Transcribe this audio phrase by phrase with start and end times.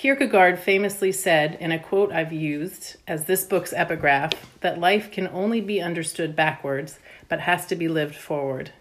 [0.00, 5.28] Kierkegaard famously said in a quote I've used as this book's epigraph that life can
[5.28, 8.72] only be understood backwards, but has to be lived forward.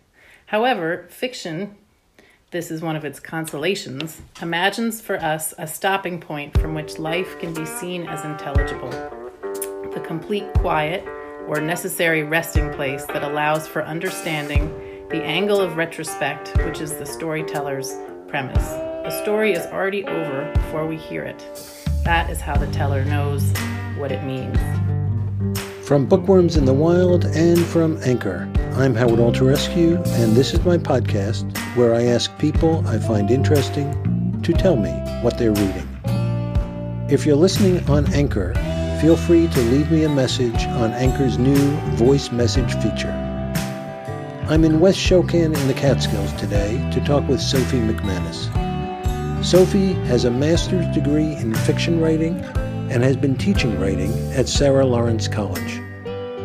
[0.46, 1.76] However, fiction,
[2.52, 7.38] this is one of its consolations, imagines for us a stopping point from which life
[7.38, 8.92] can be seen as intelligible.
[9.94, 11.06] The complete quiet
[11.50, 14.70] or necessary resting place that allows for understanding
[15.10, 17.94] the angle of retrospect, which is the storyteller's
[18.30, 18.89] premise.
[19.04, 21.40] The story is already over before we hear it.
[22.04, 23.50] That is how the teller knows
[23.98, 24.58] what it means.
[25.88, 30.78] From Bookworms in the Wild and from Anchor, I'm Howard Alterescu, and this is my
[30.78, 34.92] podcast where I ask people I find interesting to tell me
[35.22, 35.88] what they're reading.
[37.10, 38.54] If you're listening on Anchor,
[39.00, 43.16] feel free to leave me a message on Anchor's new voice message feature.
[44.50, 48.59] I'm in West Shokan in the Catskills today to talk with Sophie McManus.
[49.42, 52.36] Sophie has a master's degree in fiction writing
[52.92, 55.80] and has been teaching writing at Sarah Lawrence College.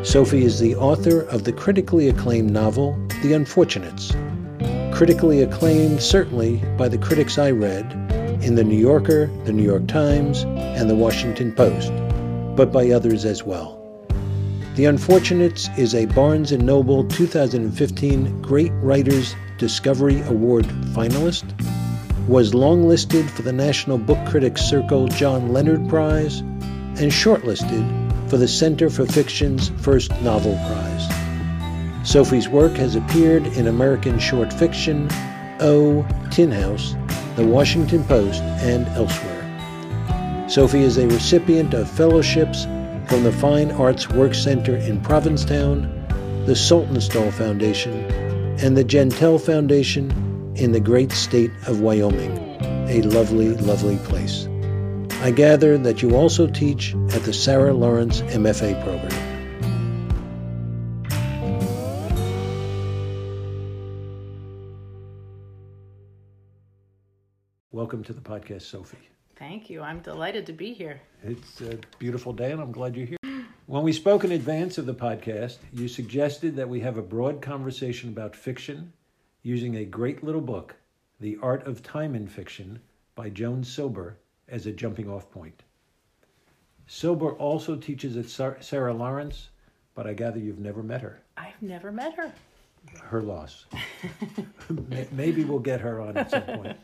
[0.07, 4.13] Sophie is the author of the critically acclaimed novel, The Unfortunates.
[4.97, 7.93] Critically acclaimed, certainly, by the critics I read
[8.45, 11.93] in The New Yorker, The New York Times, and The Washington Post,
[12.57, 13.81] but by others as well.
[14.77, 21.45] The Unfortunates is a Barnes & Noble 2015 Great Writers Discovery Award finalist
[22.29, 28.49] was longlisted for the National Book Critics Circle John Leonard Prize and shortlisted for the
[28.49, 32.09] Center for Fiction's first novel prize.
[32.09, 35.09] Sophie's work has appeared in American Short Fiction,
[35.61, 36.95] O, Tin House,
[37.37, 40.49] The Washington Post, and elsewhere.
[40.49, 42.65] Sophie is a recipient of fellowships
[43.07, 45.83] from the Fine Arts Work Center in Provincetown,
[46.47, 47.93] the Saltonstall Foundation,
[48.61, 50.24] and the Jentel Foundation
[50.57, 52.39] in the great state of Wyoming,
[52.89, 54.47] a lovely, lovely place.
[55.21, 59.31] I gather that you also teach at the Sarah Lawrence MFA program.
[67.73, 68.97] Welcome to the podcast, Sophie.
[69.37, 69.83] Thank you.
[69.83, 71.01] I'm delighted to be here.
[71.25, 73.19] It's a beautiful day, and I'm glad you're here.
[73.67, 77.43] When we spoke in advance of the podcast, you suggested that we have a broad
[77.43, 78.93] conversation about fiction
[79.45, 80.75] using a great little book,
[81.21, 82.81] The Art of Time in Fiction
[83.15, 84.17] by Joan Silber,
[84.49, 85.63] as a jumping off point.
[86.87, 89.51] Silber also teaches at Sarah Lawrence,
[89.95, 91.21] but I gather you've never met her.
[91.37, 92.33] I've never met her.
[93.03, 93.67] Her loss.
[95.13, 96.77] Maybe we'll get her on at some point.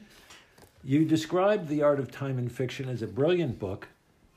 [0.85, 3.89] You described The Art of Time in Fiction as a brilliant book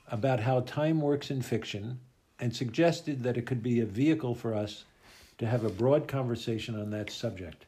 [0.08, 2.00] about how time works in fiction
[2.40, 4.84] and suggested that it could be a vehicle for us
[5.38, 7.64] to have a broad conversation on that subject.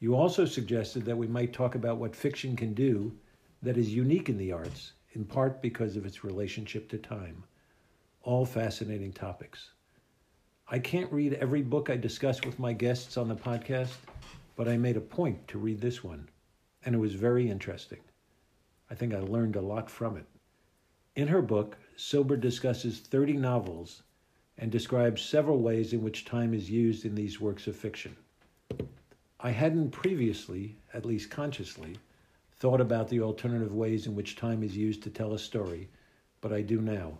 [0.00, 3.12] You also suggested that we might talk about what fiction can do
[3.62, 7.44] that is unique in the arts, in part because of its relationship to time.
[8.22, 9.72] All fascinating topics.
[10.66, 13.96] I can't read every book I discuss with my guests on the podcast,
[14.56, 16.30] but I made a point to read this one,
[16.86, 18.00] and it was very interesting.
[18.88, 20.26] I think I learned a lot from it.
[21.14, 24.02] In her book, Silber discusses 30 novels
[24.56, 28.16] and describes several ways in which time is used in these works of fiction.
[29.42, 31.96] I hadn't previously, at least consciously,
[32.58, 35.88] thought about the alternative ways in which time is used to tell a story,
[36.42, 37.14] but I do now.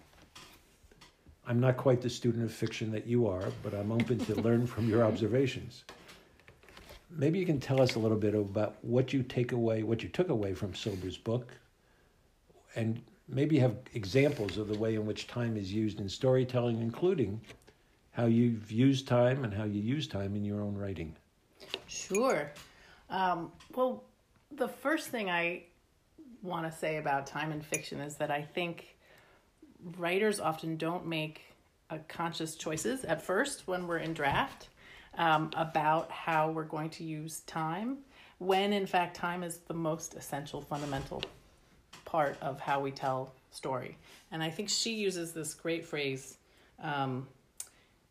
[1.46, 4.66] I'm not quite the student of fiction that you are, but I'm open to learn
[4.66, 5.84] from your observations.
[7.08, 10.10] Maybe you can tell us a little bit about what you take away, what you
[10.10, 11.54] took away from Silber's book,
[12.76, 17.40] and maybe have examples of the way in which time is used in storytelling, including
[18.10, 21.16] how you've used time and how you use time in your own writing.
[21.86, 22.52] Sure.
[23.08, 24.04] Um, well,
[24.52, 25.64] the first thing I
[26.42, 28.96] want to say about time and fiction is that I think
[29.98, 31.42] writers often don't make
[31.90, 34.68] a conscious choices at first when we're in draft
[35.18, 37.98] um, about how we're going to use time,
[38.38, 41.22] when in fact time is the most essential, fundamental
[42.04, 43.96] part of how we tell story.
[44.30, 46.38] And I think she uses this great phrase,
[46.82, 47.26] um,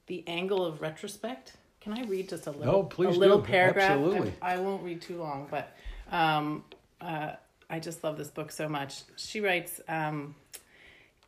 [0.08, 3.46] the angle of retrospect can I read just a little, no, please a little do.
[3.46, 3.92] paragraph?
[3.92, 4.34] Absolutely.
[4.42, 5.76] I, I, won't read too long, but
[6.12, 6.64] um,
[7.00, 7.34] uh,
[7.70, 9.04] I just love this book so much.
[9.16, 10.36] She writes um,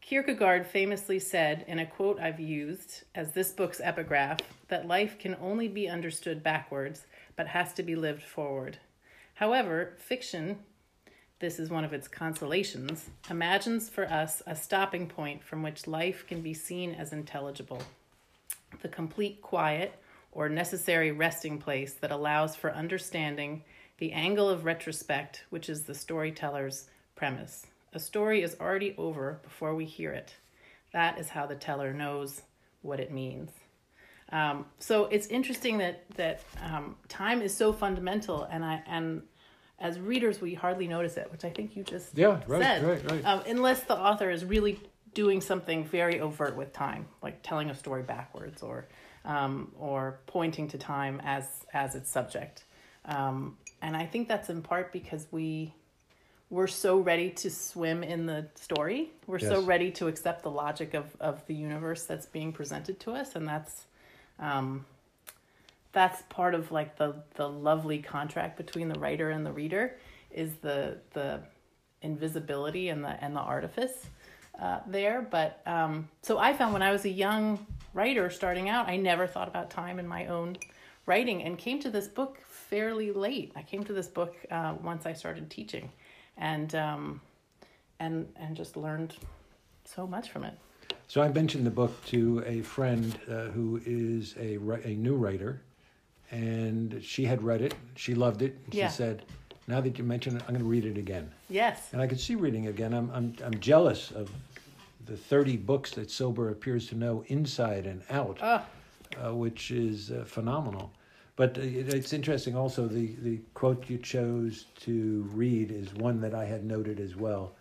[0.01, 5.38] Kierkegaard famously said in a quote I've used as this book's epigraph that life can
[5.42, 7.06] only be understood backwards,
[7.36, 8.77] but has to be lived forward.
[9.36, 10.59] However, fiction,
[11.39, 16.25] this is one of its consolations, imagines for us a stopping point from which life
[16.27, 17.81] can be seen as intelligible.
[18.81, 19.94] The complete quiet,
[20.31, 23.63] or necessary resting place that allows for understanding
[23.98, 27.68] the angle of retrospect, which is the storyteller's premise.
[27.94, 30.33] A story is already over before we hear it.
[30.94, 32.42] That is how the teller knows
[32.81, 33.51] what it means.
[34.31, 39.24] Um, so it's interesting that that um, time is so fundamental, and I and
[39.77, 42.84] as readers we hardly notice it, which I think you just Yeah, right, said.
[42.84, 43.25] right, right.
[43.25, 44.80] Um, unless the author is really
[45.13, 48.88] doing something very overt with time, like telling a story backwards or
[49.25, 52.65] um, or pointing to time as as its subject.
[53.06, 55.73] Um, and I think that's in part because we
[56.50, 59.09] we're so ready to swim in the story.
[59.25, 63.13] We're so ready to accept the logic of, of the universe that's being presented to
[63.13, 63.85] us, and that's
[64.38, 64.85] um,
[65.94, 69.97] that's part of like the the lovely contract between the writer and the reader
[70.29, 71.39] is the the
[72.01, 74.07] invisibility and the and the artifice
[74.59, 75.21] uh, there.
[75.30, 79.27] But um, so I found when I was a young writer starting out, I never
[79.27, 80.57] thought about time in my own
[81.06, 83.51] writing, and came to this book fairly late.
[83.56, 85.92] I came to this book uh, once I started teaching,
[86.38, 87.21] and um,
[88.00, 89.15] and and just learned
[89.86, 90.53] so much from it.
[91.07, 94.56] So I mentioned the book to a friend uh, who is a,
[94.88, 95.62] a new writer,
[96.31, 97.74] and she had read it.
[97.95, 98.57] She loved it.
[98.71, 98.88] She Yeah.
[98.88, 99.25] said,
[99.71, 101.89] "Now that you mention it, I'm going to read it again." Yes.
[101.94, 102.94] And I could see reading again.
[102.94, 104.29] I'm, I'm, I'm jealous of
[105.06, 108.62] the 30 books that Silber appears to know inside and out, Oh,
[109.18, 110.91] uh, which is uh, phenomenal.
[111.35, 116.21] But uh, it, it's interesting also, the, the quote you chose to read is one
[116.21, 117.56] that I had noted as well.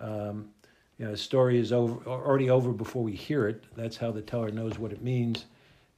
[0.00, 0.50] Um,
[0.98, 3.64] you know, a story is over, already over before we hear it.
[3.74, 5.46] That's how the teller knows what it means.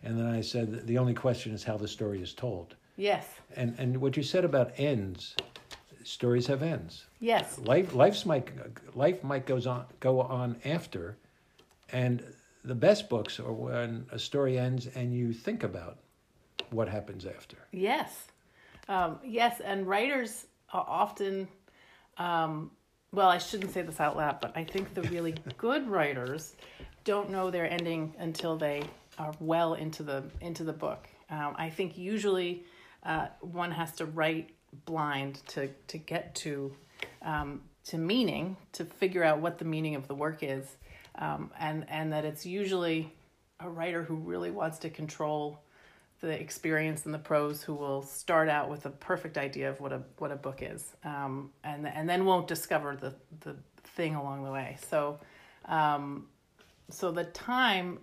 [0.04, 2.76] And then I said the only question is how the story is told.
[2.96, 3.26] yes.
[3.56, 5.34] And, and what you said about ends,
[6.04, 7.58] stories have ends Yes.
[7.58, 8.48] life life's might
[8.94, 11.16] life might goes on go on after
[11.92, 12.22] and
[12.64, 15.98] the best books are when a story ends and you think about
[16.70, 18.26] what happens after Yes.
[18.88, 21.48] Um, yes, and writers are often,
[22.18, 22.70] um,
[23.12, 26.54] well, I shouldn't say this out loud, but I think the really good writers
[27.04, 28.82] don't know their ending until they
[29.18, 31.08] are well into the into the book.
[31.30, 32.64] Um, I think usually
[33.04, 34.53] uh, one has to write
[34.84, 36.74] blind to to get to
[37.22, 40.76] um, to meaning to figure out what the meaning of the work is,
[41.16, 43.12] um, and and that it's usually
[43.60, 45.60] a writer who really wants to control
[46.20, 49.92] the experience and the prose who will start out with a perfect idea of what
[49.92, 54.44] a what a book is, um, and and then won't discover the the thing along
[54.44, 54.76] the way.
[54.88, 55.18] So,
[55.66, 56.26] um,
[56.90, 57.98] so the time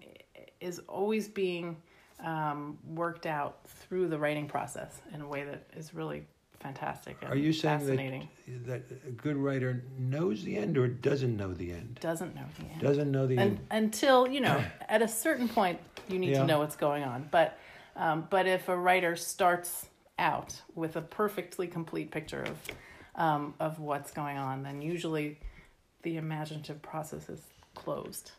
[0.60, 1.76] is always being
[2.24, 6.26] um, worked out through the writing process in a way that is really
[6.62, 7.18] fantastic.
[7.22, 8.30] And are you saying fascinating?
[8.66, 12.44] that that a good writer knows the end or doesn't know the end Doesn't know
[12.60, 12.82] the end.
[12.82, 15.80] doesn't know the and, end until you know at a certain point
[16.10, 16.42] you need Yeah.
[16.42, 17.58] to know what's going on but
[17.96, 19.88] um, but if a writer starts
[20.20, 22.58] out with a perfectly complete picture of
[23.16, 25.40] um, of what's going on then usually
[26.04, 27.42] the imaginative process is
[27.76, 28.32] closed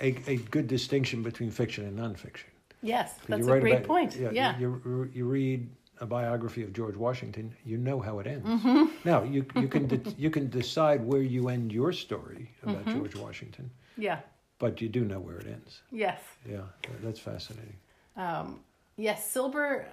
[0.00, 2.44] a, a good distinction between fiction and nonfiction
[2.82, 5.68] Yes, that's you a great about- point yeah, You, you read
[6.00, 8.46] a biography of George Washington, you know how it ends.
[8.46, 8.84] Mm-hmm.
[9.04, 12.98] Now you you can de- you can decide where you end your story about Mm-hmm.
[12.98, 14.20] George Washington, yeah
[14.58, 15.82] but you do know where it ends.
[15.90, 16.62] yes Yeah,
[17.02, 17.76] that's fascinating.
[18.16, 18.60] Um,
[18.96, 19.86] yes, Silber,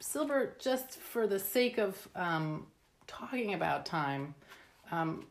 [0.00, 0.54] Silber.
[0.60, 2.66] Just for the sake of um,
[3.08, 4.34] talking about time,
[4.92, 5.26] um,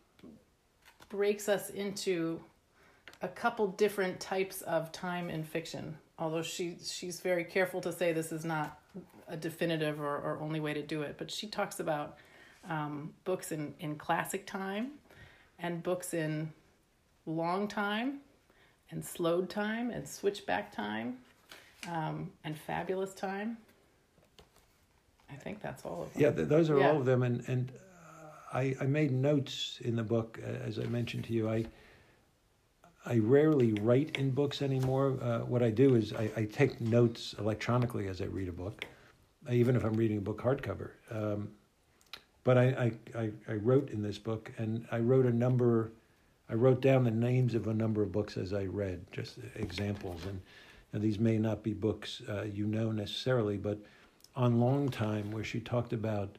[1.09, 2.39] breaks us into
[3.21, 5.97] a couple different types of time in fiction.
[6.19, 8.79] Although she she's very careful to say this is not
[9.27, 12.17] a definitive or, or only way to do it, but she talks about
[12.69, 14.91] um, books in in classic time,
[15.59, 16.51] and books in
[17.25, 18.19] long time,
[18.91, 21.17] and slowed time, and switchback time
[21.89, 23.57] um, and fabulous time.
[25.31, 26.21] I think that's all of them.
[26.23, 26.89] Yeah, th- those are Yeah.
[26.91, 30.79] all of them, and and uh, I I made notes in the book uh, as
[30.79, 31.49] I mentioned to you.
[31.49, 31.65] I
[33.07, 35.17] I rarely write in books anymore.
[35.21, 38.83] Uh, what I do is I, I take notes electronically as I read a book,
[39.49, 40.91] even if I'm reading a book hardcover.
[41.11, 41.49] Um,
[42.43, 45.91] but I, I, I, I wrote in this book, and I wrote a number.
[46.49, 50.25] I wrote down the names of a number of books as I read, just examples.
[50.25, 50.39] And,
[50.93, 53.79] and these may not be books uh, you know necessarily, but
[54.35, 56.37] on Long Time, where she talked about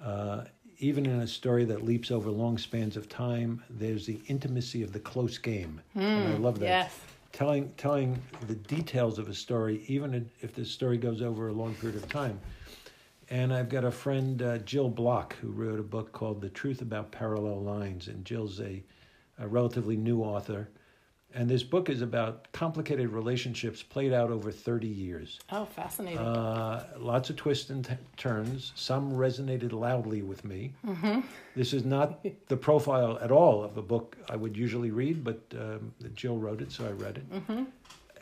[0.00, 0.44] uh,
[0.78, 4.92] even in a story that leaps over long spans of time, there's the intimacy of
[4.92, 5.80] the close game.
[5.94, 6.66] and I love that.
[6.66, 6.98] yes.
[7.32, 11.74] Telling, telling the details of a story, even if the story goes over a long
[11.74, 12.40] period of time.
[13.30, 16.82] And I've got a friend, uh, Jill Block, who wrote a book called The Truth
[16.82, 18.08] About Parallel Lines.
[18.08, 18.82] And Jill's a,
[19.38, 20.68] a relatively new author.
[21.32, 25.38] And this book is about complicated relationships played out over 30 years.
[25.52, 26.18] Oh, fascinating.
[26.18, 28.72] Uh, lots of twists and t- turns.
[28.74, 30.72] Some resonated loudly with me.
[30.84, 31.20] Mm-hmm.
[31.54, 35.40] This is not the profile at all of a book I would usually read, but
[35.52, 37.32] um, Jill wrote it, so I read it.
[37.32, 37.64] Mm-hmm.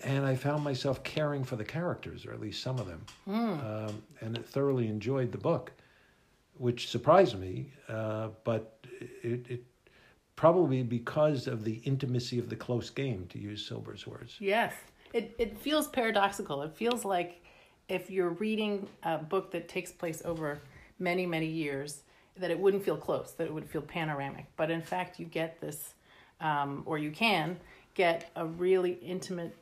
[0.05, 3.89] And I found myself caring for the characters, or at least some of them, mm.
[3.89, 5.73] um, and thoroughly enjoyed the book,
[6.55, 7.73] which surprised me.
[7.89, 8.79] Uh, but
[9.23, 9.65] it, it
[10.39, 14.37] probably because of the intimacy of the close game, to use Silber's words.
[14.39, 14.73] Yes,
[15.13, 16.63] it it feels paradoxical.
[16.63, 17.43] It feels like
[17.89, 20.61] if you're reading a book that takes place over
[21.01, 22.03] many many years,
[22.37, 24.47] that it wouldn't feel close, that it would feel panoramic.
[24.57, 25.95] But in fact, you get this,
[26.41, 27.57] um, or you can
[27.95, 29.57] get a really intimate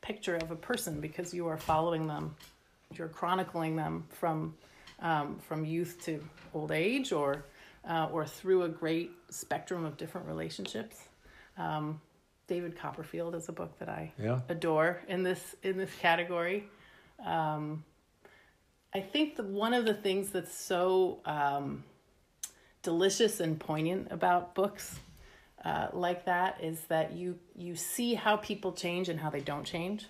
[0.00, 2.34] picture of a person because you are following them,
[2.96, 4.54] you're chronicling them from
[5.00, 7.44] um, from youth to old age, or
[7.88, 11.08] uh, or through a great spectrum of different relationships.
[11.58, 12.00] Um,
[12.46, 14.40] David Copperfield is a book that I yeah.
[14.48, 16.64] adore in this in this category.
[17.24, 17.84] Um,
[18.94, 21.84] I think that one of the things that's so um,
[22.82, 25.00] delicious and poignant about books
[25.64, 29.64] uh, like that is that you you see how people change and how they don't
[29.64, 30.06] change,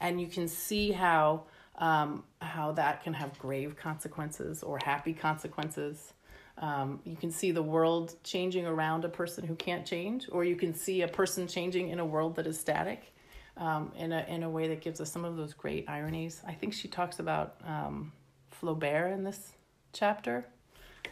[0.00, 1.44] and you can see how
[1.76, 6.12] um, how that can have grave consequences or happy consequences.
[6.60, 10.56] Um, you can see the world changing around a person who can't change, or you
[10.56, 13.12] can see a person changing in a world that is static
[13.56, 16.42] um, in, a, in a way that gives us some of those great ironies.
[16.46, 18.12] I think she talks about um,
[18.60, 19.52] Flaubert in this
[19.92, 20.46] chapter.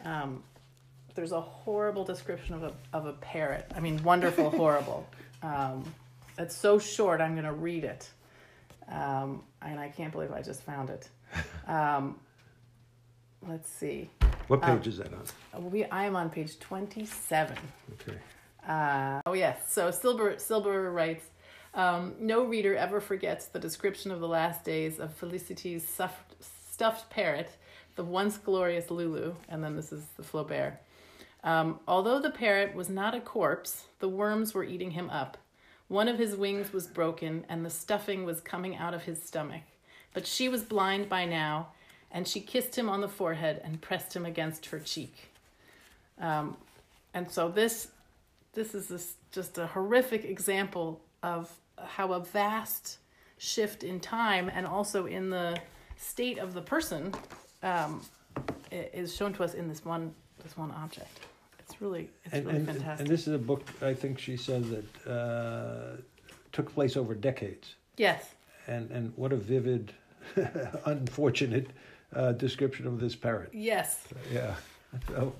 [0.04, 0.42] Um,
[1.14, 3.70] there's a horrible description of a, of a parrot.
[3.74, 5.08] I mean, wonderful, horrible.
[5.42, 5.84] Um,
[6.38, 8.10] it's so short, I'm going to read it.
[8.88, 11.08] Um, and I can't believe I just found it.
[13.46, 14.10] let's see.
[14.48, 15.70] What page um, is that on?
[15.70, 17.56] We, I am on page 27.
[17.94, 18.18] Okay.
[18.66, 19.72] Uh, oh, yes.
[19.72, 21.24] So Silber, Silber writes
[21.74, 26.34] um, No reader ever forgets the description of the last days of Felicity's stuffed,
[26.72, 27.50] stuffed parrot,
[27.96, 30.78] the once glorious Lulu, and then this is the Flaubert.
[31.42, 35.38] Um, although the parrot was not a corpse, the worms were eating him up.
[35.88, 39.62] One of his wings was broken, and the stuffing was coming out of his stomach.
[40.12, 41.68] But she was blind by now,
[42.16, 45.28] and she kissed him on the forehead and pressed him against her cheek.
[46.18, 46.56] Um,
[47.12, 47.88] and so this
[48.54, 52.96] this is this, just a horrific example of how a vast
[53.36, 55.60] shift in time and also in the
[55.98, 57.12] state of the person
[57.62, 58.00] um,
[58.72, 61.20] is shown to us in this one this one object.
[61.58, 63.00] It's really it's and, really and, fantastic.
[63.00, 66.00] And this is a book I think she said that uh,
[66.52, 67.74] took place over decades.
[67.98, 68.34] Yes.
[68.66, 69.92] And and what a vivid,
[70.86, 71.68] unfortunate
[72.14, 73.50] uh, description of this parrot.
[73.52, 74.06] Yes.
[74.08, 74.54] So, yeah.
[75.08, 75.32] So,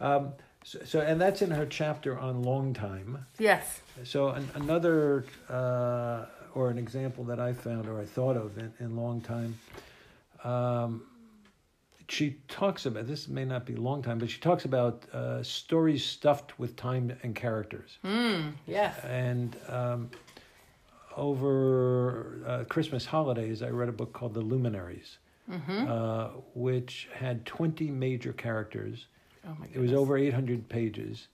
[0.00, 0.32] um,
[0.64, 3.26] so, so, and that's in her chapter on long time.
[3.38, 3.80] Yes.
[4.04, 8.72] So an, another uh, or an example that I found or I thought of in,
[8.78, 9.58] in long time.
[10.44, 11.02] Um,
[12.08, 16.04] she talks about this may not be long time, but she talks about uh, stories
[16.04, 17.98] stuffed with time and characters.
[18.04, 18.98] Mm, yes.
[19.04, 20.10] And um,
[21.16, 25.18] over uh, Christmas holidays, I read a book called The Luminaries
[25.52, 25.90] mm-hmm.
[25.90, 29.06] uh, which had 20 major characters.
[29.46, 31.28] Oh my It was over 800 pages.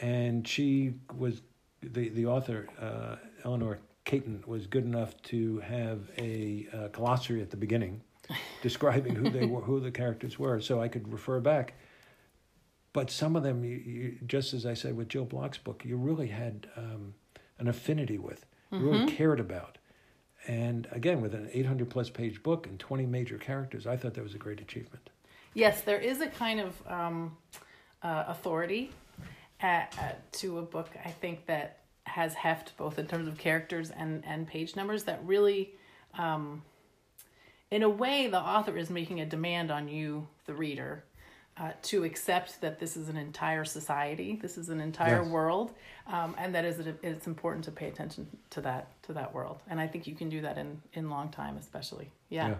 [0.00, 1.42] And she was,
[1.82, 7.50] the, the author, uh, Eleanor Catton, was good enough to have a uh, glossary at
[7.50, 8.02] the beginning
[8.62, 11.74] describing who they were, who the characters were, so I could refer back.
[12.92, 15.96] But some of them, you, you, just as I said with Jill Block's book, you
[15.96, 17.14] really had um,
[17.58, 18.88] an affinity with, you mm-hmm.
[18.88, 19.78] really cared about.
[20.48, 24.24] And again, with an 800 plus page book and 20 major characters, I thought that
[24.24, 25.10] was a great achievement.
[25.52, 27.36] Yes, there is a kind of um,
[28.02, 28.90] uh, authority
[29.60, 34.24] at, to a book, I think, that has heft both in terms of characters and,
[34.26, 35.74] and page numbers that really,
[36.16, 36.62] um,
[37.70, 41.04] in a way, the author is making a demand on you, the reader,
[41.60, 45.30] uh, to accept that this is an entire society, this is an entire yes.
[45.30, 45.72] world,
[46.06, 49.60] um, and that is it's important to pay attention to that to that world.
[49.68, 52.10] And I think you can do that in in long time, especially.
[52.28, 52.48] Yeah.
[52.48, 52.54] yeah.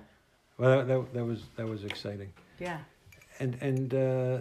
[0.59, 2.33] Well, that, that, that was that was exciting.
[2.59, 2.79] Yeah.
[3.39, 4.39] And and uh,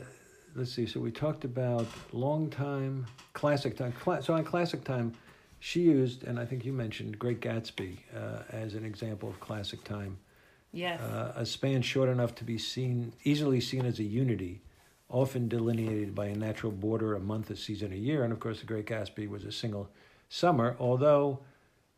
[0.56, 0.88] let's see.
[0.88, 3.94] So we talked about long time, classic time.
[4.22, 5.14] so on classic time,
[5.60, 9.84] she used, and I think you mentioned Great Gatsby uh, as an example of classic
[9.84, 10.18] time.
[10.78, 11.02] Yes.
[11.02, 14.62] Uh, a span short enough to be seen, easily seen as a unity,
[15.10, 18.24] often delineated by a natural border, a month, a season, a year.
[18.24, 19.90] And of course, The Great Gatsby was a single
[20.30, 21.40] summer, although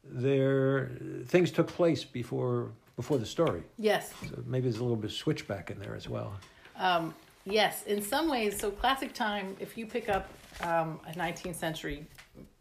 [0.06, 0.92] there
[1.26, 3.64] things took place before before the story.
[3.78, 4.14] Yes.
[4.30, 6.34] So maybe there's a little bit of switchback in there as well.
[6.78, 8.58] Um, yes, in some ways.
[8.58, 9.58] So classic time.
[9.60, 10.30] If you pick up
[10.62, 12.06] um, a 19th century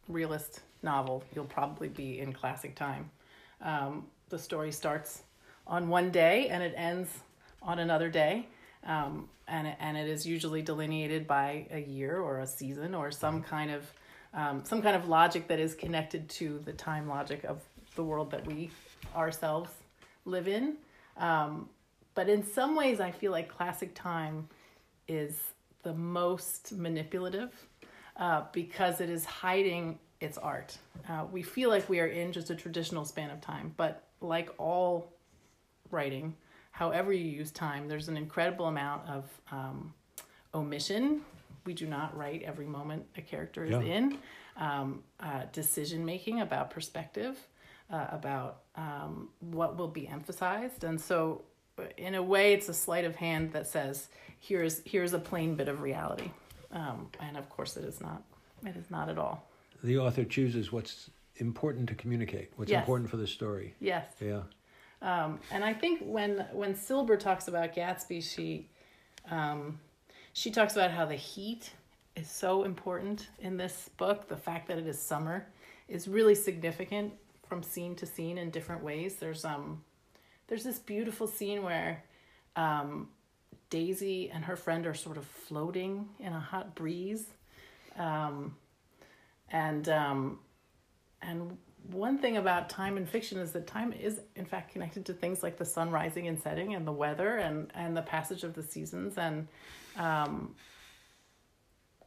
[0.09, 3.09] realist novel, you'll probably be in classic time.
[3.63, 5.23] Um, the story starts
[5.69, 7.11] on one day and it ends
[7.63, 8.49] on another day.
[8.85, 13.43] Um, and, and it is usually delineated by a year or a season or some
[13.43, 13.85] kind of
[14.35, 17.63] um, some kind of logic that is connected to the time logic of
[17.95, 18.71] the world that we
[19.17, 19.71] ourselves
[20.27, 20.77] live in.
[21.17, 21.69] Um,
[22.15, 24.49] but in some ways, I feel like classic time
[25.07, 25.35] is
[25.83, 27.51] the most manipulative
[28.17, 30.77] uh, because it is hiding its art.
[31.09, 34.51] Uh, we feel like we are in just a traditional span of time, but like
[34.59, 35.13] all
[35.91, 36.35] writing,
[36.71, 39.93] however you use time, there's an incredible amount of um,
[40.55, 41.23] omission.
[41.65, 43.81] We do not write every moment a character is Yeah.
[43.81, 44.19] in.
[44.57, 47.39] Um, uh, decision making about perspective,
[47.91, 51.43] uh, about um, what will be emphasized, and so
[51.79, 54.09] uh, in a way, it's a sleight of hand that says,
[54.41, 56.31] "Here's here's a plain bit of reality,"
[56.73, 58.25] um, and of course, it is not.
[58.67, 59.47] It is not at all.
[59.85, 62.81] The author chooses what's important to communicate, what's Yes.
[62.81, 63.77] important for the story.
[63.79, 64.07] Yes.
[64.21, 64.43] Yeah.
[65.01, 68.69] Um, and I think when when Silber talks about Gatsby, she
[69.31, 69.79] um,
[70.33, 71.71] she talks about how the heat
[72.17, 74.29] is so important in this book.
[74.29, 75.47] The fact that it is summer
[75.89, 77.13] is really significant
[77.49, 79.17] from scene to scene in different ways.
[79.17, 79.85] There's um
[80.49, 82.03] there's this beautiful scene where
[82.57, 83.09] um,
[83.71, 87.27] Daisy and her friend are sort of floating in a hot breeze,
[87.99, 88.57] um,
[89.51, 90.39] and um,
[91.23, 91.59] and
[91.91, 95.43] one thing about time in fiction is that time is in fact connected to things
[95.43, 98.63] like the sun rising and setting and the weather and and the passage of the
[98.63, 99.17] seasons.
[99.17, 99.49] And
[99.97, 100.55] um,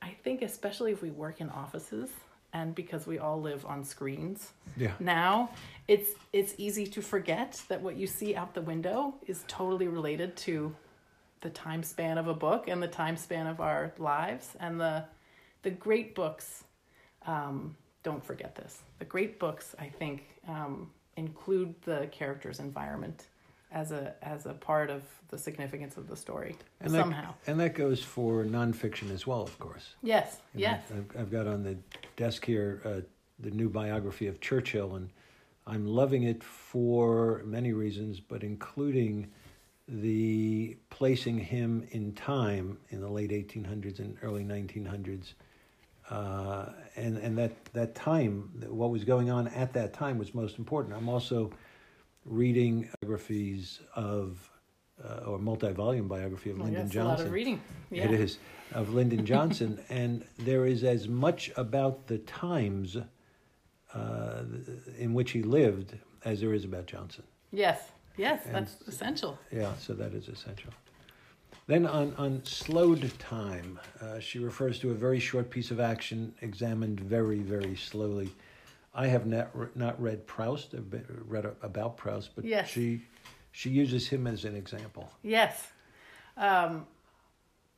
[0.01, 2.09] I think especially if we work in offices
[2.53, 4.91] and because we all live on screens Yeah.
[4.99, 5.51] now
[5.87, 10.35] it's it's easy to forget that what you see out the window is totally related
[10.37, 10.75] to
[11.41, 14.49] the time span of a book and the time span of our lives.
[14.59, 15.05] And the
[15.63, 16.63] the great books
[17.25, 20.17] um, don't forget this the great books i think
[20.47, 23.27] um, include the character's environment
[23.71, 27.59] as a as a part of the significance of the story And somehow That, and
[27.59, 29.95] that goes for nonfiction as well, of course.
[30.03, 31.75] yes yes I've, I've got on the
[32.15, 33.01] desk here uh,
[33.39, 35.09] the new biography of Churchill, and
[35.65, 39.31] I'm loving it for many reasons, but including
[39.87, 45.33] the placing him in time in the late 1800s and early 1900s.
[46.11, 46.65] Uh,
[46.97, 50.93] and and that, that time, what was going on at that time was most important.
[50.93, 51.51] I'm also
[52.25, 54.51] reading biographies of,
[55.03, 57.15] uh, or multi-volume biography of Well, Lyndon yes, Johnson.
[57.15, 58.03] a lot of reading yeah.
[58.05, 58.37] It is
[58.73, 62.97] of Lyndon Johnson, and there is as much about the times
[63.93, 64.43] uh,
[64.99, 67.23] in which he lived as there is about Johnson.
[67.51, 67.79] yes
[68.17, 70.71] yes And- that's essential Yeah, so that is essential.
[71.71, 76.33] Then on, on slowed time, uh, she refers to a very short piece of action
[76.41, 78.29] examined very, very slowly.
[78.93, 80.93] I have not, not read Proust, I've
[81.25, 82.67] read about Proust, but Yes.
[82.67, 83.03] she,
[83.53, 85.09] she uses him as an example.
[85.23, 85.69] Yes.
[86.35, 86.87] Um,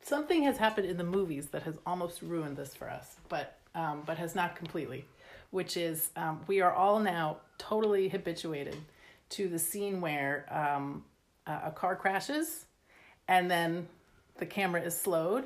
[0.02, 4.02] something has happened in the movies that has almost ruined this for us, but um,
[4.08, 5.06] but has not completely.
[5.52, 8.78] Which is um, we are all now totally habituated
[9.30, 11.04] to the scene where um,
[11.46, 12.66] a car crashes,
[13.28, 13.88] and then
[14.38, 15.46] the camera is slowed,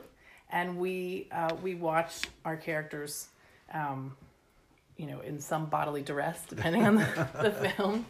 [0.50, 3.28] and we uh, we watch our characters.
[3.74, 4.16] Um,
[4.98, 8.04] you know, in some bodily duress, depending on the, the film.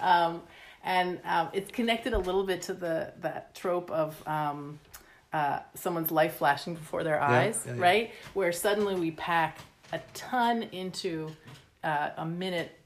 [0.00, 0.42] Um,
[0.84, 4.78] and um, it's connected a little bit to the that trope of um,
[5.32, 7.82] uh, someone's life flashing before their eyes, yeah, yeah.
[7.82, 8.12] right?
[8.34, 9.58] Where suddenly we pack
[9.92, 11.30] a ton into
[11.82, 12.78] uh, a minute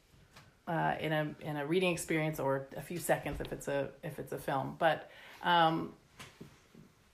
[0.68, 4.18] uh, in a in a reading experience or a few seconds if it's a if
[4.18, 4.77] it's a film.
[4.79, 5.11] But
[5.42, 5.92] um,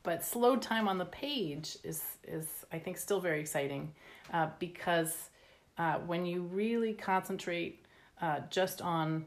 [0.04, 3.92] but slowed time on the page is is I think still very exciting
[4.32, 5.30] uh, because
[5.76, 7.84] uh, when you really concentrate
[8.22, 9.26] uh, just on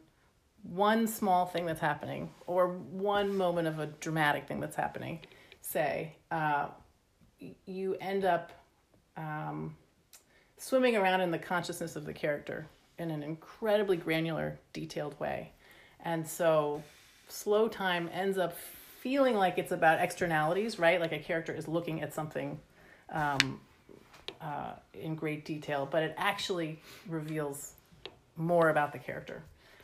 [0.64, 5.20] one small thing that's happening or one moment of a dramatic thing that's happening,
[5.62, 6.68] say, uh,
[7.66, 8.52] you end up
[9.18, 9.76] um,
[10.58, 15.52] swimming around in the consciousness of the character in an incredibly granular, detailed way.
[16.04, 16.84] And so
[17.28, 18.56] slow time ends up
[19.00, 21.00] feeling like it's about externalities, right?
[21.00, 22.60] Like a character is looking at something
[23.12, 23.60] um,
[24.42, 27.74] uh, in great detail, but it actually reveals
[28.36, 29.44] more about the character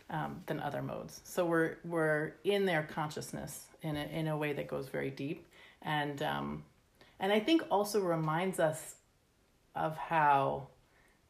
[0.09, 1.21] um, than other modes.
[1.23, 5.47] So we're we're in their consciousness in a, in a way that goes very deep,
[5.81, 6.63] and um,
[7.19, 8.95] and I think also reminds us
[9.75, 10.67] of how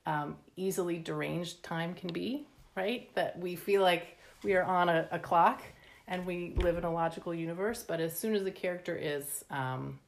[0.05, 2.47] um, easily deranged time can be.
[2.75, 5.61] Right, that we feel like we are on a, a clock
[6.07, 9.99] and we live in a logical universe, but as soon as the character is um,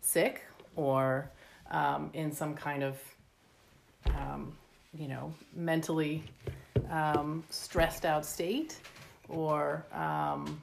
[0.00, 0.42] sick
[0.76, 1.30] or
[1.70, 2.98] um, in some kind of
[4.06, 4.56] um,
[4.96, 6.22] you know, mentally
[6.90, 8.78] um, stressed out state,
[9.28, 10.60] or um,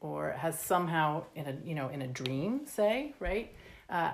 [0.00, 3.52] or has somehow in a you know in a dream, say right,
[3.90, 4.12] uh,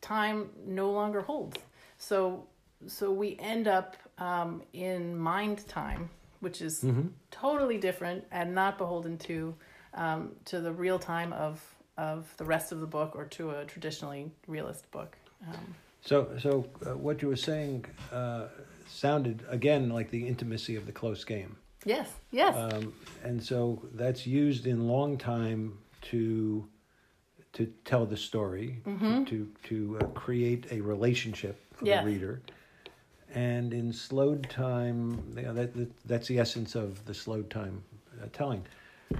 [0.00, 1.58] time no longer holds.
[1.98, 2.46] So
[2.86, 6.10] so we end up um, in mind time,
[6.42, 6.84] which is
[7.30, 9.54] totally different and not beholden to
[9.94, 11.60] um, to the real time of
[11.96, 15.16] of the rest of the book or to a traditionally realist book.
[15.48, 15.74] Um,
[16.04, 16.50] So, so
[16.84, 18.46] uh, what you were saying uh,
[18.88, 24.26] sounded again like the intimacy of the close game, yes, yes, um, and so that's
[24.26, 25.78] used in long time
[26.10, 26.66] to
[27.52, 28.82] to tell the story,
[29.30, 32.02] to to uh, create a relationship for Yes.
[32.02, 32.40] the reader,
[33.34, 37.82] and in slowed time, you know, that, that that's the essence of the slowed time
[38.22, 38.64] uh, telling.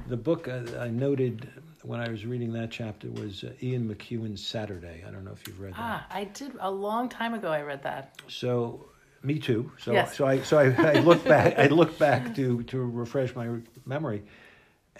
[0.08, 1.48] The book uh, I noted
[1.82, 5.04] when I was reading that chapter was uh, Ian McEwan's Saturday.
[5.06, 5.78] I don't know if you've read that.
[5.80, 7.48] ah, I did a long time ago.
[7.48, 8.20] I read that.
[8.28, 8.86] So,
[9.22, 9.70] me too.
[9.78, 10.16] So, Yes.
[10.16, 11.58] so I so I, I look back.
[11.58, 13.48] I look back to to refresh my
[13.84, 14.22] memory,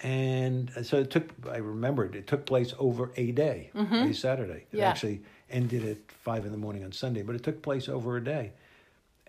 [0.03, 1.31] and so it took.
[1.51, 4.53] I remembered it took place over a day, a Saturday.
[4.53, 4.79] It Mm-hmm.
[4.79, 4.89] Yeah.
[4.91, 8.25] actually ended at five in the morning on Sunday, but it took place over a
[8.25, 8.53] day,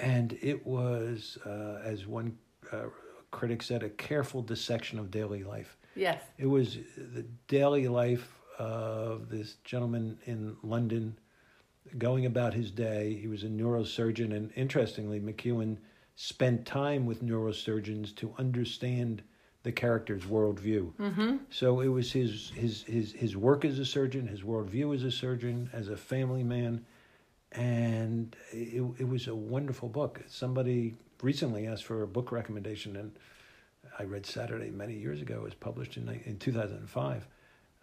[0.03, 2.37] and it was, uh, as one
[2.71, 2.83] uh,
[3.31, 5.77] critic said, a careful dissection of daily life.
[5.95, 11.17] Yes, It was the daily life of this gentleman in London
[11.97, 13.13] going about his day.
[13.13, 15.77] He was a neurosurgeon, and interestingly, McEwan
[16.15, 19.23] spent time with neurosurgeons to understand
[19.63, 20.93] the character's worldview.
[20.95, 21.37] Mm-hmm.
[21.49, 25.11] So it was his, his, his, his work as a surgeon, his worldview as a
[25.11, 26.85] surgeon, as a family man,
[27.55, 30.21] and it, it was a wonderful book.
[30.27, 33.11] Somebody recently asked for a book recommendation, and
[33.97, 35.35] I read Saturday many years ago.
[35.35, 37.27] It was published in, in 2005.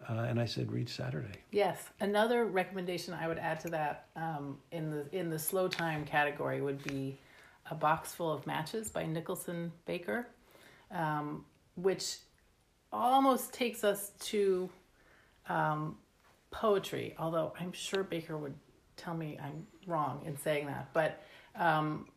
[0.09, 1.39] Uh, and I said, read Saturday.
[1.51, 1.89] yes.
[1.99, 6.59] Another recommendation I would add to that um, in the in the slow time category
[6.59, 7.19] would be
[7.69, 10.27] a box full of matches by Nicholson Baker,
[10.89, 12.17] um, which
[12.91, 14.71] almost takes us to
[15.47, 15.97] um,
[16.49, 17.13] poetry.
[17.19, 18.55] Although I'm sure Baker would
[19.01, 21.23] tell me I'm wrong in saying that, but
[21.55, 22.07] um,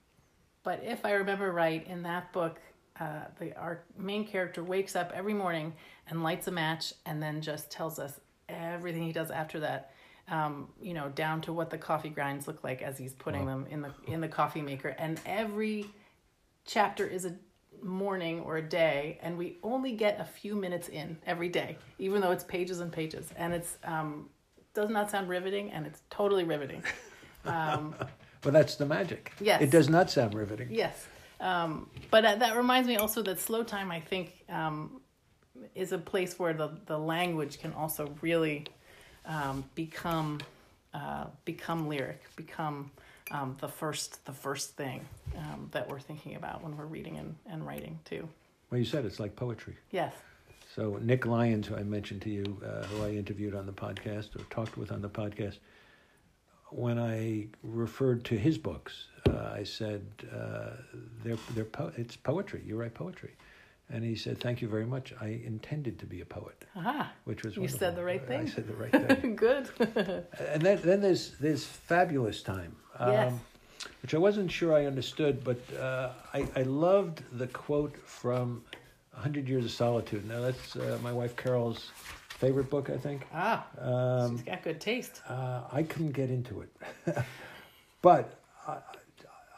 [0.63, 2.61] but if I remember right, in that book,
[3.01, 5.75] uh, the our main character wakes up every morning
[6.09, 9.93] and lights a match, and then just tells us everything he does after that.
[10.29, 13.67] Um, you know, down to what the coffee grinds look like as he's putting them
[13.71, 15.87] in the in the coffee maker, and every
[16.65, 17.35] chapter is a
[17.83, 22.21] morning or a day, and we only get a few minutes in every day, even
[22.23, 24.31] though it's pages and pages, and it's um,
[24.75, 26.83] does not sound riveting, and it's totally riveting.
[27.47, 27.95] Um,
[28.41, 29.33] But that's the magic.
[29.39, 29.61] Yes.
[29.61, 30.69] It does not sound riveting.
[30.71, 31.07] Yes.
[31.41, 35.01] Um, but uh, that reminds me also that slow time, I think, um,
[35.75, 38.67] is a place where the, the language can also really
[39.27, 40.41] um, become
[40.95, 42.91] uh, become lyric, become
[43.31, 45.05] um, the first the first thing
[45.37, 48.29] um, that we're thinking about when we're reading and, and writing too.
[48.71, 49.77] Well, you said it's like poetry.
[49.91, 50.15] Yes.
[50.75, 54.35] So Nick Lyons, who I mentioned to you, uh, who I interviewed on the podcast
[54.37, 55.59] or talked with on the podcast,
[56.71, 60.71] when I referred to his books, uh, I said uh,
[61.23, 62.63] they're they're po- it's poetry.
[62.67, 63.37] You write poetry,
[63.91, 65.15] and he said, "Thank you very much.
[65.21, 67.13] I intended to be a poet," Aha.
[67.25, 67.79] which was You wonderful.
[67.79, 68.41] said the right thing.
[68.41, 69.37] I said the right thing.
[69.37, 69.69] Good.
[69.79, 72.75] and then then there's there's fabulous time.
[72.99, 73.33] um, Yes.
[74.03, 78.65] Which I wasn't sure I understood, but uh, I, I loved the quote from
[79.17, 80.27] A Hundred Years of Solitude.
[80.29, 81.91] Now, that's uh, my wife Carol's
[82.29, 83.27] favorite book, I think.
[83.33, 85.23] ah, Um, she's got good taste.
[85.29, 86.77] uh, I couldn't get into it.
[88.03, 88.73] but I,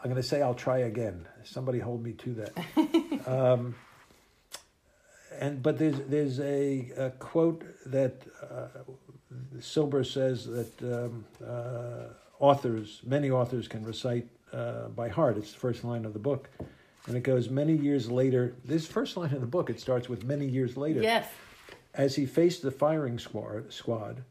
[0.03, 1.27] I'm going to say I'll try again.
[1.45, 3.27] Somebody hold me to that.
[3.27, 3.75] um,
[5.39, 8.69] and but there's there's a, a quote that uh,
[9.61, 15.37] Silber says that um, uh, authors, many authors, can recite uh, by heart.
[15.37, 16.49] It's the first line of the book,
[17.07, 18.55] and it goes many years later.
[18.65, 21.03] This first line of the book it starts with many years later.
[21.03, 21.29] Yes.
[21.95, 24.23] As he faced the firing squad, squad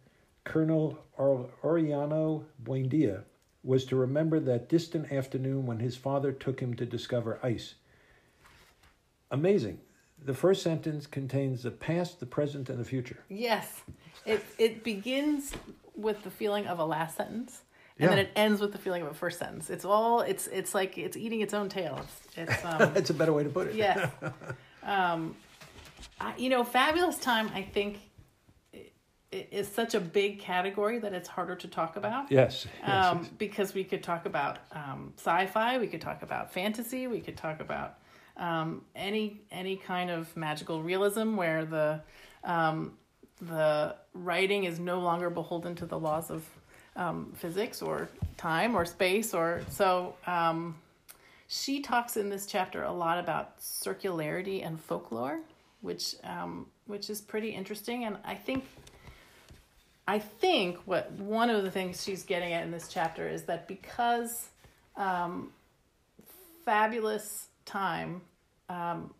[0.43, 3.23] Colonel Or- Aureliano Buendia
[3.63, 7.75] was to remember that distant afternoon when his father took him to discover ice.
[9.31, 9.79] Amazing.
[10.23, 13.17] The first sentence contains the past, the present, and the future.
[13.29, 13.81] Yes.
[14.25, 15.51] It it begins
[15.95, 17.61] with the feeling of a last sentence.
[17.99, 19.69] And then it ends with the feeling of a first sentence.
[19.69, 22.01] It's all it's it's like it's eating its own tail.
[22.03, 23.75] It's, it's um That's a better way to put it.
[23.75, 24.09] yes.
[24.83, 25.35] Um
[26.19, 27.99] I, you know, fabulous time I think
[29.31, 32.31] is such a big category that it's harder to talk about.
[32.31, 32.67] Yes.
[32.81, 33.05] yes.
[33.05, 37.35] Um, because we could talk about um, sci-fi, we could talk about fantasy, we could
[37.35, 37.97] talk about
[38.37, 42.01] um, any any kind of magical realism where the
[42.43, 42.93] um,
[43.41, 46.47] the writing is no longer beholden to the laws of
[46.95, 50.15] um, physics or time or space or so.
[50.25, 50.75] Um,
[51.47, 55.39] she talks in this chapter a lot about circularity and folklore,
[55.81, 58.05] which um, which is pretty interesting.
[58.05, 58.65] And I think
[60.07, 63.67] I think what one of the things she's getting at in this chapter is that
[63.67, 64.49] because
[64.95, 65.51] um,
[66.63, 68.21] fabulous time
[68.69, 69.13] um,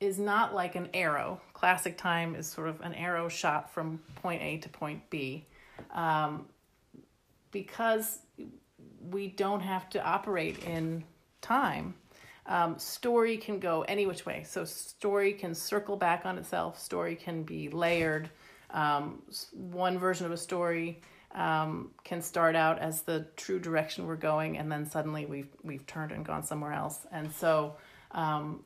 [0.00, 1.40] is not like an arrow.
[1.52, 5.44] Classic time is sort of an arrow shot from point A to point B.
[5.92, 6.46] Um,
[7.50, 8.20] because
[9.10, 11.04] we don't have to operate in
[11.40, 11.94] time.
[12.46, 14.44] Um, story can go any which way.
[14.46, 18.30] So, story can circle back on itself, story can be layered.
[18.70, 21.00] Um, one version of a story
[21.34, 25.86] um, can start out as the true direction we're going, and then suddenly we've we've
[25.86, 27.06] turned and gone somewhere else.
[27.12, 27.76] And so,
[28.12, 28.64] um,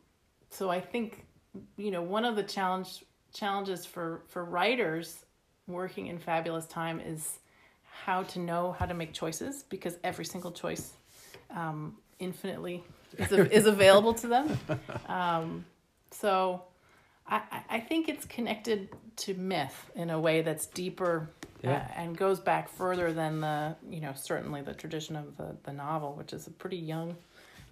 [0.50, 1.26] so I think
[1.76, 5.26] you know one of the challenge challenges for for writers
[5.66, 7.38] working in fabulous time is
[8.04, 10.92] how to know how to make choices because every single choice
[11.54, 12.82] um, infinitely
[13.18, 14.58] is, is available to them.
[15.08, 15.64] Um,
[16.10, 16.62] so
[17.26, 21.90] I, I think it's connected to myth in a way that's deeper uh, Yeah.
[21.96, 26.14] and goes back further than the, you know, certainly the tradition of the, the novel,
[26.14, 27.16] which is a pretty young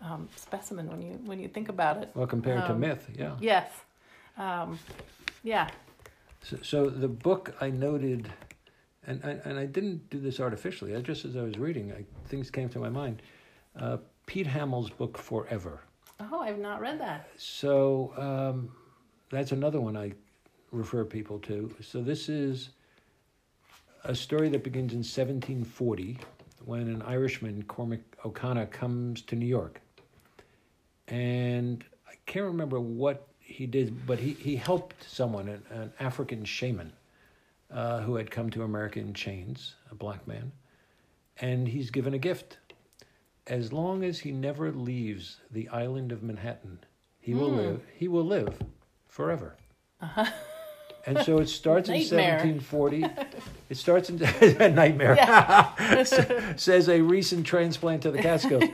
[0.01, 2.11] um, specimen when you when you think about it.
[2.15, 3.37] Well, compared to Um, myth, yeah.
[3.41, 3.71] Yes.
[4.37, 4.79] Um,
[5.45, 5.69] yeah.
[6.43, 8.29] So, so the book I noted,
[9.07, 10.95] and, and and I didn't do this artificially.
[10.95, 13.23] I just as I was reading, I, things came to my mind.
[13.79, 15.81] Uh, Pete Hamill's book Forever.
[16.21, 17.29] Oh, I've not read that.
[17.37, 18.71] So um,
[19.31, 20.13] that's another one I
[20.71, 21.75] refer people to.
[21.81, 22.71] So this is
[24.05, 26.19] a story that begins in 1740
[26.65, 29.81] when an Irishman, Cormac O'Connor, comes to New York.
[31.09, 36.45] And I can't remember what he did, but he, he helped someone, an, an African
[36.45, 36.93] shaman,
[37.73, 40.53] uh, who had come to America in chains, a black man.
[41.41, 42.59] And he's given a gift.
[43.47, 46.79] As long as he never leaves the island of Manhattan,
[47.19, 47.81] he will live.
[47.97, 48.57] He will live
[49.09, 49.57] forever.
[51.05, 53.05] And so it starts in 1740.
[53.71, 54.23] It starts in
[54.61, 55.17] a nightmare.
[56.57, 58.65] Says a recent transplant to the Catskills.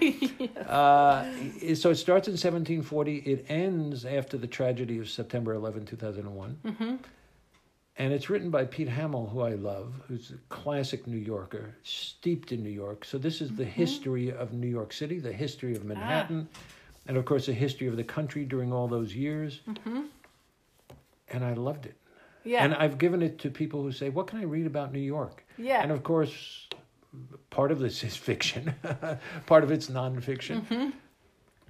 [0.66, 1.24] uh,
[1.76, 3.18] so it starts in 1740.
[3.18, 6.98] It ends after the tragedy of September 11, 2001.
[7.98, 12.52] And it's written by Pete Hamill, who I love, who's a classic New Yorker, steeped
[12.52, 13.04] in New York.
[13.04, 13.72] So this is the mm-hmm.
[13.72, 15.88] history of New York City, the history of ah.
[15.88, 16.48] Manhattan,
[17.08, 19.60] and of course the history of the country during all those years.
[19.68, 20.02] Mm-hmm.
[21.30, 21.96] And I loved it.
[22.44, 22.64] Yeah.
[22.64, 25.44] And I've given it to people who say, "What can I read about New York?"
[25.58, 25.82] Yeah.
[25.82, 26.68] And of course,
[27.50, 28.74] part of this is fiction,
[29.46, 30.90] part of it's nonfiction, Mm-hmm.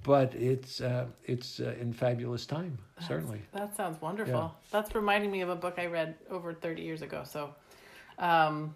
[0.03, 3.41] But it's uh, it's uh, in fabulous time, certainly.
[3.53, 4.33] That sounds wonderful.
[4.33, 4.49] Yeah.
[4.71, 7.23] That's reminding me of a book I read over 30 years ago.
[7.25, 7.53] So
[8.17, 8.75] um,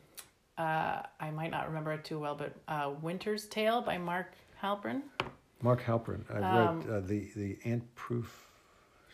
[0.57, 5.01] uh, I might not remember it too well, but uh, Winter's Tale by Mark Halpern.
[5.61, 6.23] Mark Halperin.
[6.29, 8.49] I've Um, read uh, the the ant proof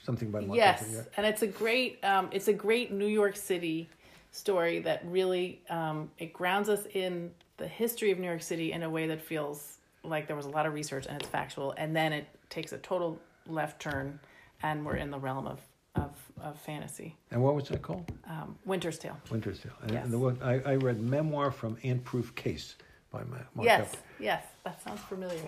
[0.04, 0.94] something by Mark yes, Halperin.
[0.96, 1.02] Yeah.
[1.18, 3.90] and it's a great um, it's a great New York City
[4.32, 8.84] story that really um, it grounds us in the history of New York City in
[8.84, 11.96] a way that feels like there was a lot of research and it's factual, and
[11.96, 14.20] then it takes a total left turn,
[14.64, 15.60] and we're in the realm of
[15.96, 17.16] of, of fantasy.
[17.32, 18.10] And what was that called?
[18.30, 19.18] Um, Winter's Tale.
[19.32, 19.72] Winter's Tale.
[19.82, 20.04] And, Yes.
[20.06, 22.76] and the one I, I read Memoir from Ant Proof Case
[23.12, 23.98] by Ma- Mark yes, Halperin.
[24.20, 25.42] yes, that sounds familiar.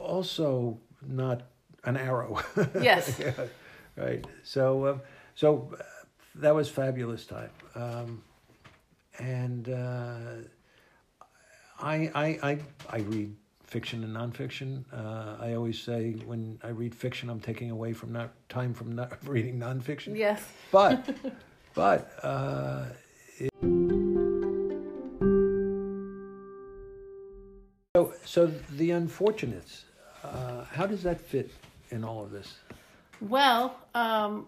[0.00, 1.42] Also, not
[1.84, 2.40] an arrow.
[2.80, 3.18] Yes.
[3.20, 3.32] yeah,
[3.96, 4.24] right.
[4.42, 5.02] So, um,
[5.34, 5.82] so uh,
[6.36, 8.22] that was fabulous time, um,
[9.18, 10.18] and uh,
[11.78, 12.58] I, I, I,
[12.90, 14.84] I read fiction and nonfiction.
[14.92, 18.92] Uh, I always say when I read fiction, I'm taking away from not time from
[18.94, 20.16] not reading nonfiction.
[20.16, 20.42] Yes.
[20.70, 21.08] But,
[21.74, 22.12] but.
[22.22, 22.84] Uh,
[23.38, 23.50] it-
[27.96, 29.84] so, so the unfortunates.
[30.22, 31.50] Uh, how does that fit
[31.90, 32.58] in all of this?
[33.20, 34.46] Well, um,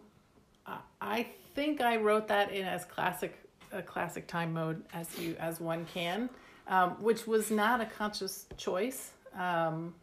[0.66, 3.35] I- I think I wrote that in as classic
[3.70, 6.31] a classic time mode as you as one can,
[6.68, 9.11] um, which was not a conscious choice.
[9.37, 9.94] Um,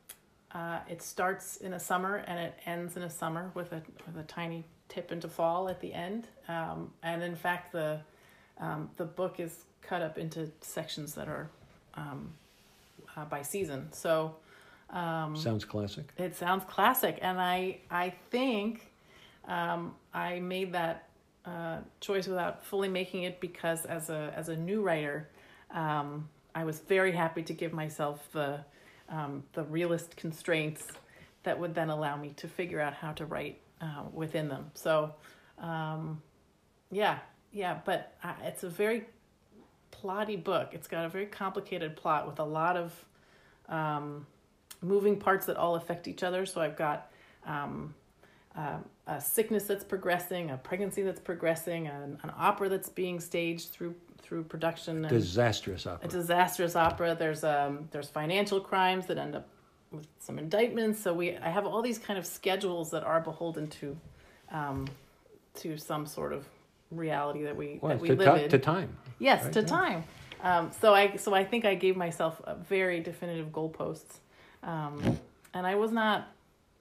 [0.51, 4.17] uh, it starts in a summer and it ends in a summer with a with
[4.17, 6.28] a tiny tip into fall at the end.
[6.47, 7.99] Um, and in fact, the
[8.60, 11.49] um, the book is cut up into sections that are
[11.95, 12.32] um,
[13.15, 13.91] uh, by season.
[13.91, 14.36] So.
[14.91, 16.13] Um, Sounds classic.
[16.15, 18.91] it sounds classic, and I I think
[19.47, 21.10] um, I made that
[21.43, 25.28] uh, choice without fully making it because as a as a new writer,
[25.71, 28.61] um, I was very happy to give myself the
[29.09, 30.87] um, the realist constraints
[31.43, 34.71] that would then allow me to figure out how to write uh, within them.
[34.73, 35.13] So,
[35.59, 36.23] um,
[36.89, 37.19] yeah,
[37.51, 39.05] yeah, but uh, it's a very
[39.91, 40.69] plotty book.
[40.71, 43.05] It's got a very complicated plot with a lot of
[43.69, 44.25] um,
[44.81, 46.47] moving parts that all affect each other.
[46.47, 47.11] So I've got
[47.45, 47.93] um,
[48.57, 53.69] uh, a sickness that's progressing, a pregnancy that's progressing, an, an opera that's being staged
[53.69, 53.93] through
[54.25, 55.03] through production.
[55.03, 56.07] Disastrous opera.
[56.07, 57.15] a disastrous opera.
[57.17, 59.47] There's um there's financial crimes that end up
[59.91, 60.99] with some indictments.
[61.01, 63.97] So we I have all these kind of schedules that are beholden to
[64.51, 64.88] um,
[65.55, 66.45] to some sort of
[66.91, 68.49] reality that we well, that we to, live in.
[68.49, 68.97] to time.
[69.19, 69.53] Yes, right?
[69.53, 69.65] to Yeah.
[69.65, 70.03] time.
[70.41, 74.19] Um, so I so I think I gave myself a very definitive goalposts,
[74.63, 75.19] um,
[75.53, 76.31] and I was not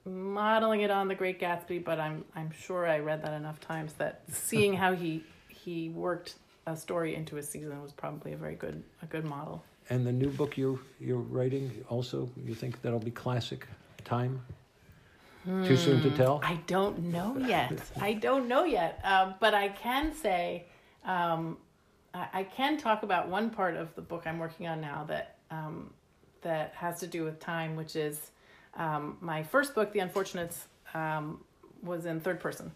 [0.03, 3.93] modeling it on The Great Gatsby, but I'm I'm sure I read that enough times
[3.93, 6.35] that seeing how he he worked
[6.67, 9.63] a story into a season was probably a very good a good model.
[9.89, 13.67] And the new book you're you're writing also, you think that'll be classic
[14.03, 14.41] time?
[15.45, 16.41] Too soon to tell.
[16.43, 17.79] I don't know yet.
[18.01, 18.99] I don't know yet.
[19.03, 20.65] Um, but I can say,
[21.03, 21.57] um,
[22.15, 25.35] I, I can talk about one part of the book I'm working on now that
[25.51, 25.93] um,
[26.41, 28.31] that has to do with time, which is
[28.75, 31.41] um, my first book, The Unfortunates, um,
[31.83, 32.71] was in third person.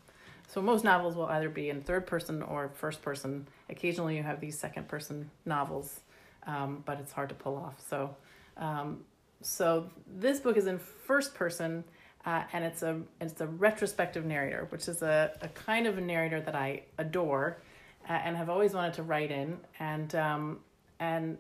[0.50, 3.48] So most novels will either be in third person or first person.
[3.70, 6.00] Occasionally, you have these second person novels,
[6.48, 7.76] um, but it's hard to pull off.
[7.88, 8.16] So,
[8.58, 9.02] um,
[9.44, 11.84] so this book is in first person,
[12.26, 16.02] uh, and it's a it's a retrospective narrator, which is a, a kind of a
[16.02, 17.62] narrator that I adore,
[18.10, 19.60] uh, and have always wanted to write in.
[19.80, 20.60] And um,
[21.00, 21.38] and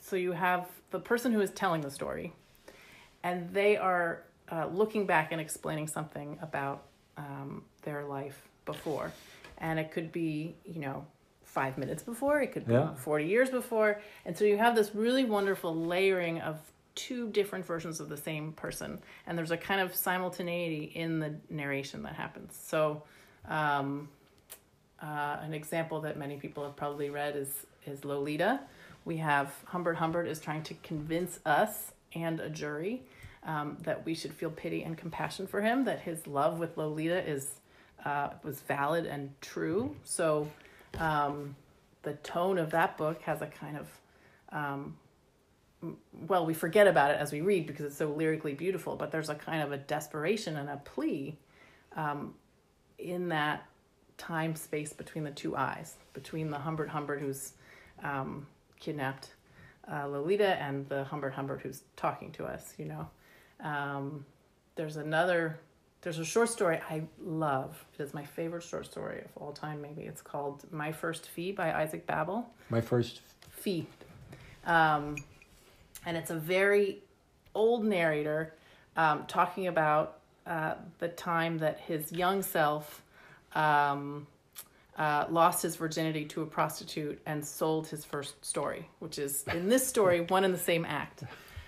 [0.00, 2.32] so you have the person who is telling the story,
[3.22, 6.82] and they are uh, looking back and explaining something about
[7.16, 9.12] um, their life before,
[9.58, 11.06] and it could be you know
[11.44, 12.94] five minutes before, it could be Yeah.
[12.94, 16.58] forty years before, and so you have this really wonderful layering of
[16.94, 21.34] two different versions of the same person, and there's a kind of simultaneity in the
[21.50, 22.56] narration that happens.
[22.56, 23.02] So.
[23.48, 24.08] Um,
[25.02, 28.60] uh, an example that many people have probably read is is Lolita.
[29.04, 33.02] We have Humbert Humbert is trying to convince us and a jury
[33.44, 35.84] um, that we should feel pity and compassion for him.
[35.84, 37.48] That his love with Lolita is
[38.04, 39.96] uh, was valid and true.
[40.04, 40.50] So
[40.98, 41.56] um,
[42.02, 43.88] the tone of that book has a kind of
[44.50, 44.96] um,
[46.26, 48.96] well, we forget about it as we read because it's so lyrically beautiful.
[48.96, 51.36] But there's a kind of a desperation and a plea
[51.96, 52.34] um,
[52.98, 53.66] in that
[54.16, 57.52] time space between the two eyes, between the Humbert Humbert who's
[58.02, 58.46] um,
[58.80, 59.34] kidnapped
[59.90, 63.08] uh, Lolita and the Humbert Humbert who's talking to us, you know.
[63.60, 64.24] Um,
[64.76, 65.58] there's another,
[66.02, 67.84] there's a short story I love.
[67.98, 70.02] It is my favorite short story of all time, maybe.
[70.02, 73.86] It's called My First Fee by Isaac Babel My first fee.
[74.66, 75.16] Um,
[76.06, 77.02] and it's a very
[77.54, 78.54] old narrator
[78.96, 83.02] um, talking about uh, the time that his young self
[83.54, 84.26] um,
[84.96, 89.68] uh, lost his virginity to a prostitute and sold his first story, which is in
[89.68, 91.24] this story one and the same act.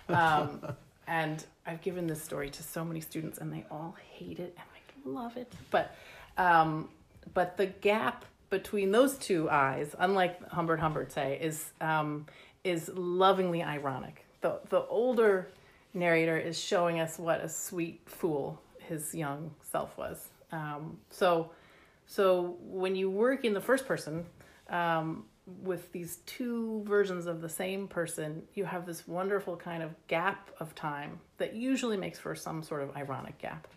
[0.09, 0.75] Um,
[1.07, 4.67] and I've given this story to so many students, and they all hate it and
[4.75, 4.77] I
[5.09, 5.53] love it.
[5.71, 5.95] But
[6.37, 6.89] um,
[7.35, 12.27] but the gap between those two eyes, unlike Humbert Humbert say, is um,
[12.65, 14.25] is lovingly ironic.
[14.41, 15.49] The the older
[15.95, 20.29] narrator is showing us what a sweet fool his young self was.
[20.53, 21.51] Um, so
[22.07, 24.27] so when you work in the first person
[24.71, 25.25] um,
[25.63, 30.51] with these two versions of the same person, you have this wonderful kind of gap
[30.59, 33.69] of time that usually makes for some sort of ironic gap,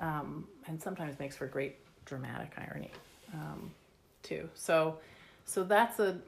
[0.00, 2.90] um, and sometimes makes for great dramatic irony
[3.34, 3.70] um,
[4.22, 4.48] too.
[4.54, 4.98] So,
[5.44, 6.18] so that's a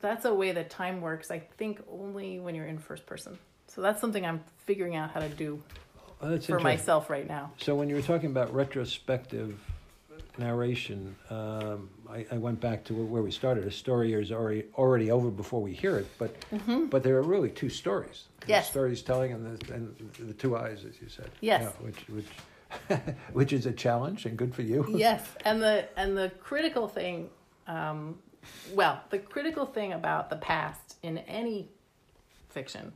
[0.00, 1.30] that's a way that time works.
[1.30, 3.38] I think only when you're in first person.
[3.68, 5.62] So that's something I'm figuring out how to do
[6.20, 7.52] Well, for myself right now.
[7.58, 9.60] So when you were talking about retrospective
[10.38, 13.66] narration, um, I, I went back to where we started.
[13.66, 16.34] A story is already already over before we hear it, but
[16.90, 18.24] but there are really two stories.
[18.40, 18.50] Mm-hmm.
[18.50, 18.70] Yes.
[18.70, 21.30] stories telling and the, and the two eyes, as you said.
[21.40, 21.62] Yes.
[21.62, 22.26] Yeah, which which
[23.32, 24.86] which is a challenge and good for you.
[24.96, 27.28] yes and the and the critical thing
[27.66, 28.18] um,
[28.72, 31.68] well the critical thing about the past in any
[32.48, 32.92] fiction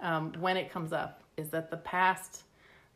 [0.00, 2.42] um, when it comes up is that the past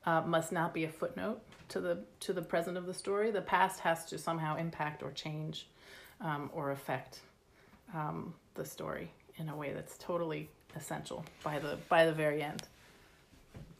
[0.06, 3.40] uh, must not be a footnote to the to the present of the story the
[3.40, 5.68] past has to somehow impact or change
[6.20, 7.20] um, or affect
[7.94, 12.62] um, the story in a way that's totally essential by the by the very end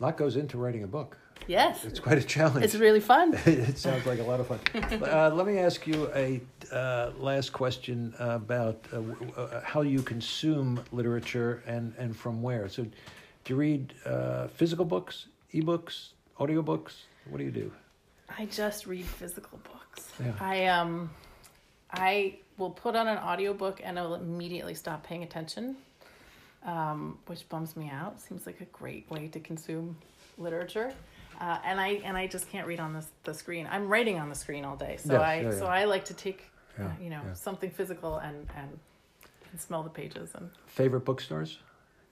[0.01, 1.17] A lot goes into writing a book.
[1.49, 2.65] yes It's quite a challenge.
[2.65, 4.61] it's really fun it sounds like a lot of fun.
[5.03, 6.41] Uh, let me ask you a
[6.73, 12.69] uh, last question about uh, w- uh, how you consume literature and, and from where.
[12.69, 12.91] So, do
[13.49, 16.93] you read uh, physical books, ebooks, audiobooks?
[17.29, 17.73] What do you do?
[18.39, 20.09] I just read physical books.
[20.21, 20.33] Yeah.
[20.41, 21.11] I um
[21.91, 25.77] I will put on an audiobook and I'll immediately stop paying attention.
[26.65, 28.21] um, which bums me out.
[28.21, 29.97] Seems like a great way to consume
[30.39, 30.93] literature.
[31.41, 33.69] Uh, and I and I just can't read on the the screen.
[33.71, 35.67] I'm writing on the screen all day, so Yes, I yeah, so.
[35.67, 36.45] I like to take
[36.79, 37.35] uh, Yeah, you know yeah.
[37.35, 38.79] something physical and, and
[39.51, 41.59] and smell the pages and Favorite bookstores?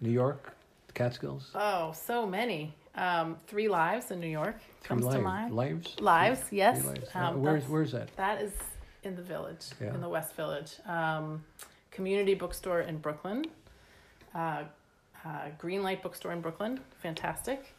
[0.00, 0.56] New York,
[0.88, 2.74] the Catskills, oh so many.
[2.94, 5.16] Um, Three Lives in New York comes Lives.
[5.16, 5.54] to mind.
[5.54, 5.96] Lives.
[6.00, 6.84] Lives, Three yes.
[6.84, 7.08] Lives.
[7.14, 8.14] Um, where's where's that?
[8.16, 8.52] That is
[9.02, 9.94] in the village, Yeah.
[9.94, 10.74] in the West Village.
[10.86, 11.44] Um,
[11.90, 13.46] community bookstore in Brooklyn.
[14.34, 14.64] Uh,
[15.24, 15.28] uh,
[15.58, 17.74] Greenlight bookstore in Brooklyn, fantastic.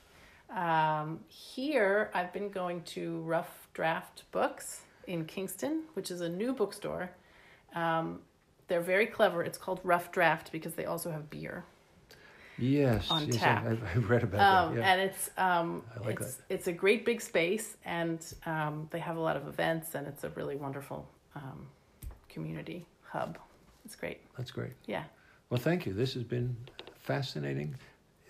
[0.49, 6.53] Um, here, I've been going to Rough Draft Books in Kingston, which is a new
[6.53, 7.09] bookstore.
[7.73, 8.19] Um,
[8.67, 9.43] they're very clever.
[9.43, 11.63] It's called Rough Draft because they also have beer.
[12.61, 13.65] Yes, on yes, tap.
[13.65, 14.81] I, I've, I've read about Um, that.
[14.81, 14.91] Yeah.
[14.91, 19.19] And it's um, like it's it's a great big space, and um, they have a
[19.19, 21.67] lot of events, and it's a really wonderful um,
[22.29, 23.37] community hub.
[23.85, 24.19] It's great.
[24.37, 24.73] That's great.
[24.85, 25.03] Yeah.
[25.49, 25.93] Well, thank you.
[25.93, 26.55] This has been
[26.99, 27.75] fascinating.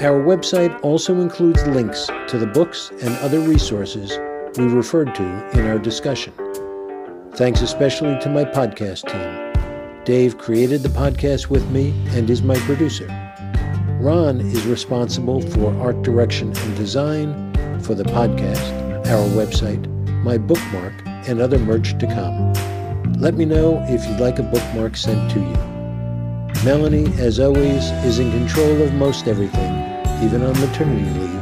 [0.00, 4.18] Our website also includes links to the books and other resources
[4.56, 6.32] we referred to in our discussion.
[7.34, 9.52] Thanks especially to my podcast team.
[10.04, 13.08] Dave created the podcast with me and is my producer.
[14.00, 18.72] Ron is responsible for art direction and design for the podcast,
[19.06, 19.86] our website,
[20.24, 20.94] my bookmark,
[21.28, 22.52] and other merch to come.
[23.14, 25.72] Let me know if you'd like a bookmark sent to you.
[26.64, 29.72] Melanie, as always, is in control of most everything,
[30.22, 31.40] even on maternity leave,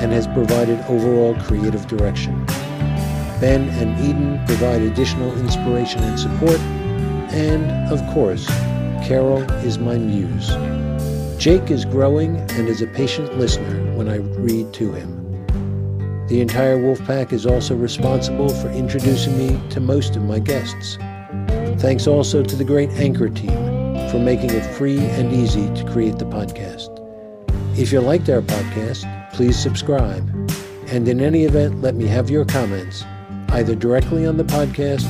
[0.00, 2.44] and has provided overall creative direction.
[3.40, 6.58] Ben and Eden provide additional inspiration and support,
[7.32, 8.46] and, of course,
[9.06, 10.48] Carol is my muse.
[11.38, 15.25] Jake is growing and is a patient listener when I read to him.
[16.28, 20.98] The entire Wolfpack is also responsible for introducing me to most of my guests.
[21.80, 23.76] Thanks also to the great Anchor team
[24.10, 26.90] for making it free and easy to create the podcast.
[27.78, 29.04] If you liked our podcast,
[29.34, 30.28] please subscribe.
[30.88, 33.04] And in any event, let me have your comments,
[33.50, 35.06] either directly on the podcast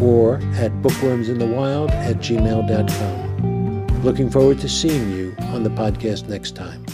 [0.00, 4.02] or at bookwormsinthewild at gmail.com.
[4.02, 6.84] Looking forward to seeing you on the podcast next time.